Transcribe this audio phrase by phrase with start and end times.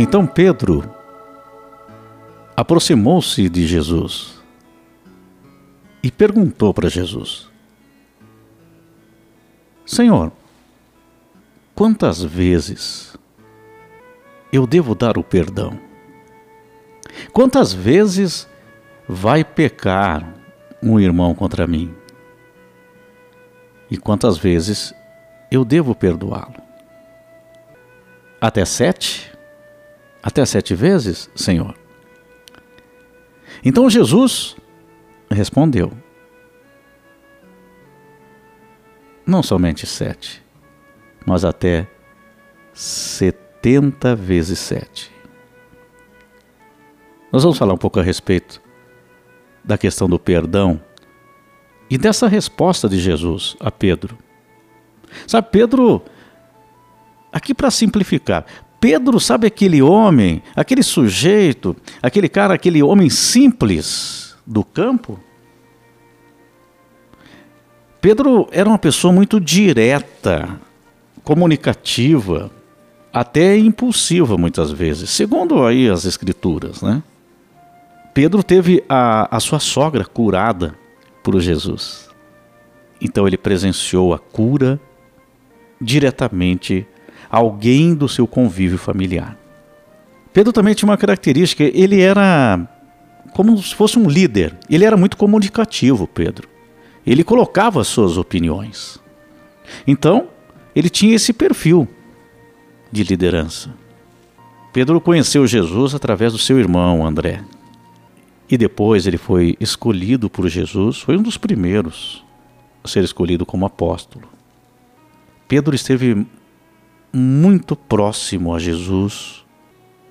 [0.00, 0.88] Então Pedro
[2.56, 4.40] aproximou-se de Jesus
[6.00, 7.48] e perguntou para Jesus:
[9.84, 10.30] Senhor,
[11.74, 13.18] quantas vezes
[14.52, 15.76] eu devo dar o perdão?
[17.32, 18.48] Quantas vezes
[19.08, 20.32] vai pecar
[20.80, 21.92] um irmão contra mim?
[23.90, 24.94] E quantas vezes
[25.50, 26.62] eu devo perdoá-lo?
[28.40, 29.36] Até sete?
[30.22, 31.74] Até sete vezes, Senhor?
[33.64, 34.56] Então Jesus
[35.30, 35.92] respondeu:
[39.26, 40.42] Não somente sete,
[41.26, 41.86] mas até
[42.72, 45.12] setenta vezes sete.
[47.30, 48.62] Nós vamos falar um pouco a respeito
[49.62, 50.80] da questão do perdão
[51.90, 54.16] e dessa resposta de Jesus a Pedro.
[55.26, 56.02] Sabe, Pedro,
[57.32, 58.46] aqui para simplificar,
[58.80, 65.18] Pedro, sabe aquele homem, aquele sujeito, aquele cara, aquele homem simples do campo?
[68.00, 70.60] Pedro era uma pessoa muito direta,
[71.24, 72.50] comunicativa,
[73.12, 77.02] até impulsiva muitas vezes, segundo aí as escrituras, né?
[78.14, 80.74] Pedro teve a, a sua sogra curada
[81.22, 82.08] por Jesus.
[83.00, 84.80] Então ele presenciou a cura
[85.80, 86.86] diretamente
[87.30, 89.36] alguém do seu convívio familiar.
[90.32, 92.68] Pedro também tinha uma característica, ele era
[93.32, 94.56] como se fosse um líder.
[94.68, 96.48] Ele era muito comunicativo, Pedro.
[97.06, 98.98] Ele colocava as suas opiniões.
[99.86, 100.28] Então,
[100.74, 101.88] ele tinha esse perfil
[102.90, 103.72] de liderança.
[104.72, 107.42] Pedro conheceu Jesus através do seu irmão André.
[108.50, 112.24] E depois ele foi escolhido por Jesus, foi um dos primeiros
[112.82, 114.28] a ser escolhido como apóstolo.
[115.46, 116.26] Pedro esteve
[117.18, 119.44] muito próximo a Jesus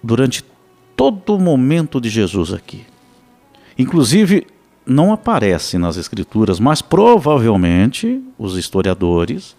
[0.03, 0.43] durante
[0.95, 2.85] todo o momento de Jesus aqui.
[3.77, 4.47] Inclusive,
[4.85, 9.55] não aparece nas Escrituras, mas provavelmente os historiadores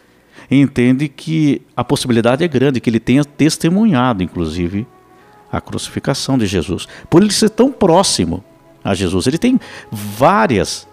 [0.51, 4.87] entendem que a possibilidade é grande que ele tenha testemunhado, inclusive,
[5.51, 6.87] a crucificação de Jesus.
[7.09, 8.45] Por ele ser tão próximo
[8.83, 9.27] a Jesus.
[9.27, 9.61] Ele tem
[9.91, 10.89] várias,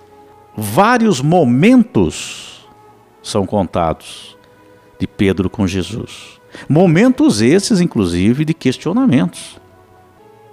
[0.56, 2.68] vários momentos
[3.22, 4.38] são contados
[5.00, 6.35] de Pedro com Jesus.
[6.68, 9.60] Momentos esses, inclusive, de questionamentos.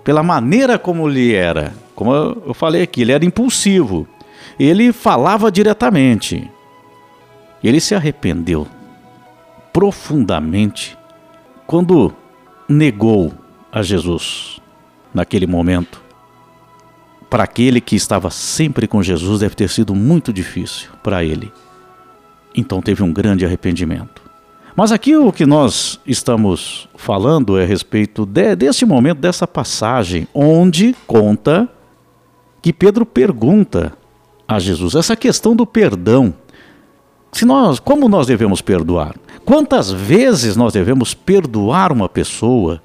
[0.04, 4.06] Pela maneira como ele era, como eu falei aqui, ele era impulsivo.
[4.58, 6.50] Ele falava diretamente.
[7.62, 8.66] Ele se arrependeu
[9.72, 10.98] profundamente
[11.66, 12.12] quando
[12.68, 13.32] negou
[13.70, 14.60] a Jesus
[15.14, 16.02] naquele momento
[17.32, 21.50] para aquele que estava sempre com Jesus deve ter sido muito difícil para ele.
[22.54, 24.21] Então teve um grande arrependimento.
[24.74, 30.26] Mas aqui o que nós estamos falando é a respeito de, desse momento, dessa passagem,
[30.32, 31.68] onde conta
[32.62, 33.92] que Pedro pergunta
[34.46, 36.34] a Jesus essa questão do perdão.
[37.32, 39.14] Se nós, como nós devemos perdoar?
[39.44, 42.80] Quantas vezes nós devemos perdoar uma pessoa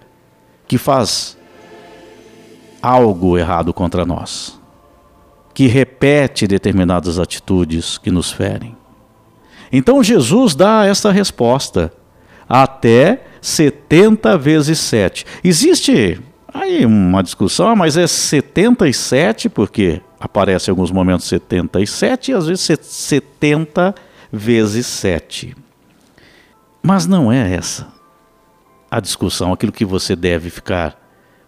[0.68, 1.38] que faz
[2.81, 4.59] algo errado contra nós,
[5.54, 8.75] que repete determinadas atitudes que nos ferem.
[9.72, 11.91] Então Jesus dá essa resposta,
[12.47, 15.25] até 70 vezes 7.
[15.44, 16.19] Existe
[16.53, 22.79] aí uma discussão, mas é 77 porque aparece em alguns momentos 77 e às vezes
[22.81, 23.94] 70
[24.31, 25.56] vezes 7.
[26.81, 27.97] Mas não é essa
[28.89, 30.97] a discussão, aquilo que você deve ficar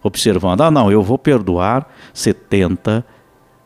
[0.02, 0.60] observando.
[0.60, 3.04] Ah, não, eu vou perdoar 70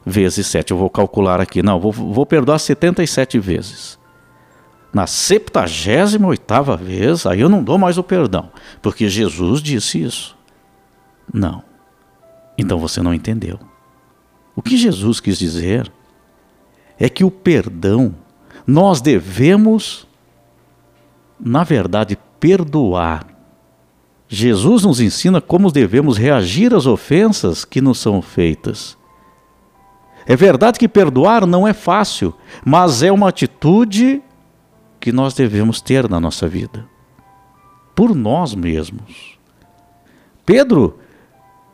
[0.04, 0.70] vezes 7.
[0.70, 1.62] Eu vou calcular aqui.
[1.62, 3.98] Não, vou, vou perdoar 77 vezes.
[4.94, 8.50] Na 78 vez, aí eu não dou mais o perdão,
[8.80, 10.36] porque Jesus disse isso.
[11.32, 11.62] Não.
[12.56, 13.58] Então você não entendeu.
[14.54, 15.90] O que Jesus quis dizer
[16.96, 18.14] é que o perdão
[18.64, 20.06] nós devemos,
[21.40, 23.34] na verdade, perdoar
[24.28, 28.96] Jesus nos ensina como devemos reagir às ofensas que nos são feitas.
[30.26, 34.22] É verdade que perdoar não é fácil, mas é uma atitude
[35.04, 36.82] que nós devemos ter na nossa vida,
[37.94, 39.38] por nós mesmos.
[40.46, 40.98] Pedro,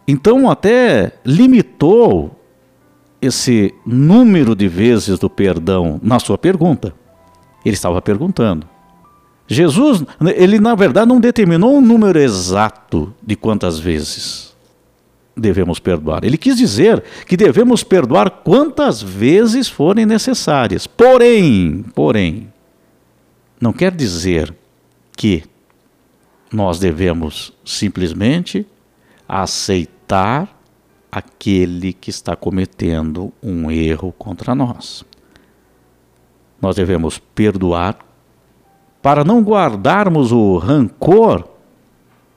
[0.04, 2.36] então, até limitou
[3.22, 6.92] esse número de vezes do perdão na sua pergunta.
[7.64, 8.66] Ele estava perguntando:
[9.46, 10.02] Jesus,
[10.34, 14.56] ele na verdade não determinou um número exato de quantas vezes
[15.36, 16.24] devemos perdoar.
[16.24, 20.84] Ele quis dizer que devemos perdoar quantas vezes forem necessárias.
[20.88, 22.48] Porém, porém,
[23.60, 24.54] não quer dizer
[25.16, 25.44] que
[26.50, 28.66] nós devemos simplesmente
[29.28, 30.48] aceitar
[31.12, 35.04] aquele que está cometendo um erro contra nós.
[36.60, 37.98] Nós devemos perdoar
[39.02, 41.48] para não guardarmos o rancor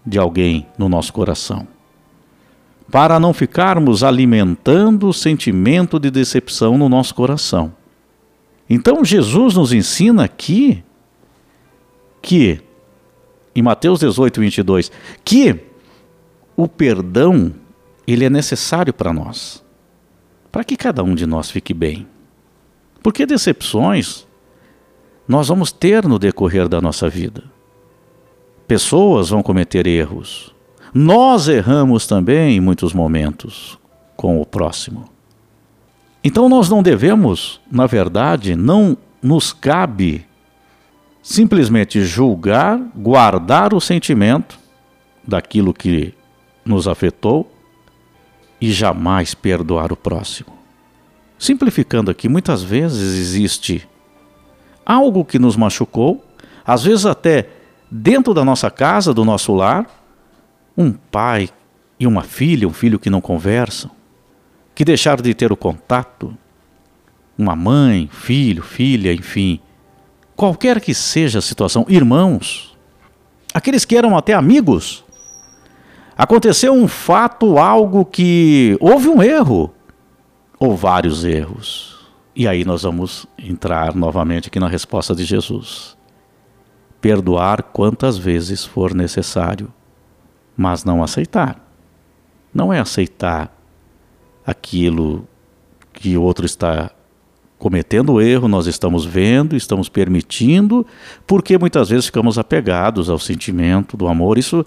[0.05, 1.67] de alguém no nosso coração,
[2.91, 7.73] para não ficarmos alimentando o sentimento de decepção no nosso coração.
[8.69, 10.83] Então Jesus nos ensina aqui
[12.23, 12.61] que,
[13.53, 14.91] em Mateus 18, 22,
[15.23, 15.59] que
[16.55, 17.53] o perdão
[18.07, 19.63] ele é necessário para nós,
[20.51, 22.07] para que cada um de nós fique bem.
[23.03, 24.25] Porque decepções
[25.27, 27.43] nós vamos ter no decorrer da nossa vida.
[28.67, 30.53] Pessoas vão cometer erros.
[30.93, 33.77] Nós erramos também em muitos momentos
[34.15, 35.09] com o próximo.
[36.23, 40.25] Então nós não devemos, na verdade, não nos cabe
[41.23, 44.59] simplesmente julgar, guardar o sentimento
[45.25, 46.13] daquilo que
[46.65, 47.49] nos afetou
[48.59, 50.49] e jamais perdoar o próximo.
[51.39, 53.87] Simplificando aqui, muitas vezes existe
[54.85, 56.23] algo que nos machucou,
[56.65, 57.47] às vezes até
[57.89, 59.89] dentro da nossa casa, do nosso lar,
[60.77, 61.49] um pai
[61.97, 63.89] e uma filha, um filho que não conversam,
[64.75, 66.37] que deixaram de ter o contato,
[67.37, 69.59] uma mãe, filho, filha, enfim,
[70.35, 72.77] qualquer que seja a situação, irmãos,
[73.53, 75.03] aqueles que eram até amigos,
[76.17, 79.73] aconteceu um fato, algo que houve um erro,
[80.59, 81.93] ou vários erros.
[82.35, 85.95] E aí nós vamos entrar novamente aqui na resposta de Jesus
[87.03, 89.73] perdoar quantas vezes for necessário,
[90.55, 91.61] mas não aceitar.
[92.53, 93.53] Não é aceitar
[94.47, 95.27] aquilo
[95.91, 96.91] que o outro está
[97.63, 100.85] cometendo erro, nós estamos vendo, estamos permitindo,
[101.25, 104.37] porque muitas vezes ficamos apegados ao sentimento do amor.
[104.37, 104.65] Isso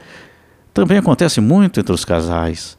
[0.73, 2.79] também acontece muito entre os casais.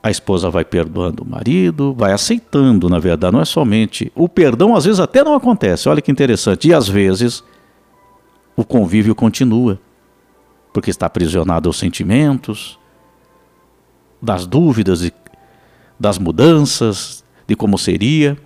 [0.00, 4.12] A esposa vai perdoando o marido, vai aceitando, na verdade, não é somente.
[4.14, 6.68] O perdão às vezes até não acontece, olha que interessante.
[6.68, 7.42] E às vezes
[8.54, 9.80] o convívio continua,
[10.72, 12.78] porque está aprisionado aos sentimentos,
[14.22, 15.10] das dúvidas,
[15.98, 18.38] das mudanças, de como seria,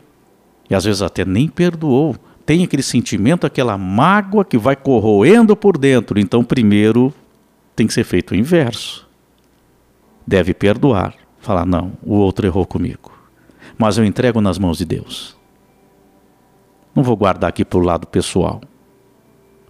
[0.71, 2.17] e às vezes até nem perdoou.
[2.47, 6.19] Tem aquele sentimento, aquela mágoa que vai corroendo por dentro.
[6.19, 7.13] Então, primeiro
[7.77, 9.07] tem que ser feito o inverso.
[10.27, 11.15] Deve perdoar.
[11.39, 13.13] Falar, não, o outro errou comigo.
[13.77, 15.37] Mas eu entrego nas mãos de Deus.
[16.95, 18.61] Não vou guardar aqui para o lado pessoal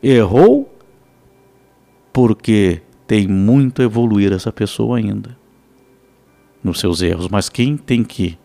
[0.02, 0.72] errou
[2.12, 5.38] porque tem muito a evoluir essa pessoa ainda
[6.62, 8.38] nos seus erros, mas quem tem que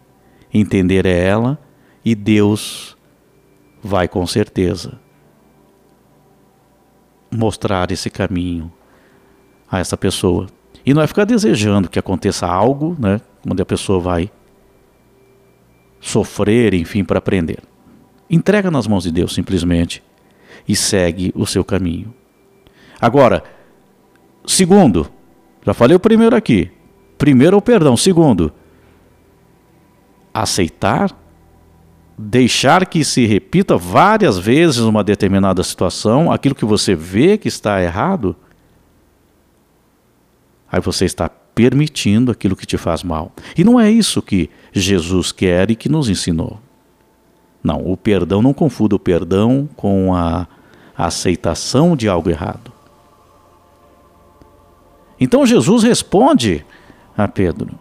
[0.54, 1.60] entender é ela
[2.06, 2.96] e Deus
[3.84, 5.00] vai com certeza
[7.32, 8.72] mostrar esse caminho
[9.70, 10.48] a essa pessoa.
[10.86, 13.20] E não é ficar desejando que aconteça algo, né,
[13.50, 14.32] onde a pessoa vai
[16.00, 17.60] sofrer, enfim, para aprender.
[18.30, 20.04] Entrega nas mãos de Deus simplesmente
[20.68, 22.14] e segue o seu caminho.
[23.02, 23.44] Agora,
[24.46, 25.10] segundo,
[25.66, 26.72] já falei o primeiro aqui.
[27.18, 27.98] Primeiro, o perdão.
[27.98, 28.52] Segundo,
[30.34, 31.12] aceitar,
[32.18, 37.82] deixar que se repita várias vezes uma determinada situação, aquilo que você vê que está
[37.82, 38.36] errado,
[40.72, 43.32] aí você está permitindo aquilo que te faz mal.
[43.58, 46.60] E não é isso que Jesus quer e que nos ensinou.
[47.64, 50.48] Não, o perdão, não confunda o perdão com a,
[50.96, 52.72] a aceitação de algo errado.
[55.20, 56.66] Então Jesus responde
[57.18, 57.80] a Pedro: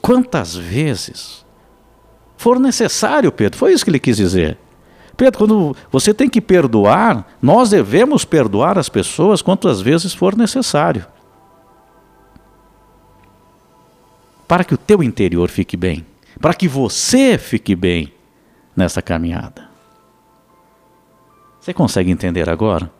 [0.00, 1.44] Quantas vezes
[2.38, 3.58] for necessário, Pedro?
[3.58, 4.56] Foi isso que ele quis dizer.
[5.16, 11.04] Pedro, quando você tem que perdoar, nós devemos perdoar as pessoas quantas vezes for necessário.
[14.46, 16.06] Para que o teu interior fique bem,
[16.40, 18.14] para que você fique bem
[18.76, 19.68] nessa caminhada.
[21.60, 22.90] Você consegue entender agora?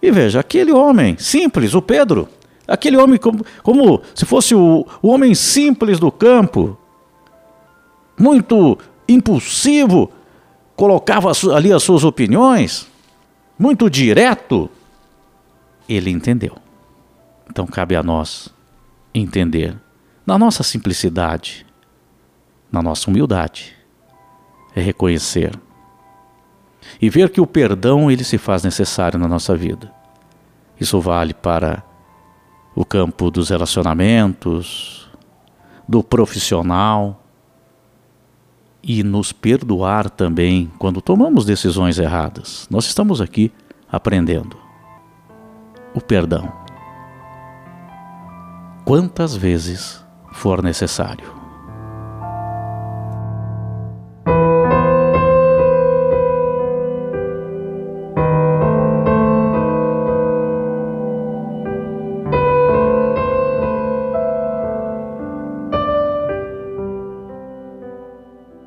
[0.00, 2.28] E veja, aquele homem simples, o Pedro,
[2.66, 6.78] aquele homem como, como se fosse o, o homem simples do campo,
[8.18, 8.78] muito
[9.08, 10.12] impulsivo,
[10.76, 12.88] colocava ali as suas opiniões,
[13.58, 14.68] muito direto,
[15.88, 16.56] ele entendeu.
[17.48, 18.48] Então cabe a nós
[19.14, 19.76] entender,
[20.26, 21.66] na nossa simplicidade,
[22.70, 23.76] na nossa humildade,
[24.74, 25.52] é reconhecer
[27.00, 29.92] e ver que o perdão ele se faz necessário na nossa vida.
[30.80, 31.82] Isso vale para
[32.74, 35.08] o campo dos relacionamentos,
[35.86, 37.23] do profissional
[38.86, 42.66] e nos perdoar também quando tomamos decisões erradas.
[42.70, 43.50] Nós estamos aqui
[43.90, 44.56] aprendendo
[45.94, 46.64] o perdão.
[48.84, 51.43] quantas vezes for necessário.